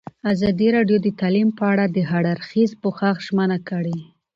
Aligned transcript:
ازادي 0.33 0.67
راډیو 0.75 0.97
د 1.01 1.07
تعلیم 1.19 1.49
په 1.59 1.63
اړه 1.71 1.85
د 1.89 1.97
هر 2.09 2.23
اړخیز 2.33 2.69
پوښښ 2.81 3.15
ژمنه 3.27 3.57
کړې. 3.69 3.97